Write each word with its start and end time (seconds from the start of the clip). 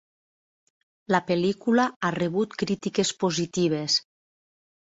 La 1.15 1.19
pel·lícula 1.27 1.85
ha 1.93 2.11
rebut 2.17 2.57
crítiques 2.63 3.15
positives. 3.27 4.01